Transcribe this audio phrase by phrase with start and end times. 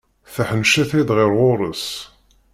[0.33, 1.85] Tḥennec-it-d ɣer ɣur-s.